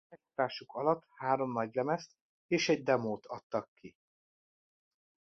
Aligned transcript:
Pályafutásuk 0.09 0.73
alatt 0.73 1.05
három 1.15 1.51
nagylemezt 1.51 2.11
és 2.47 2.69
egy 2.69 2.83
demót 2.83 3.25
adtak 3.25 3.69
ki. 3.73 3.95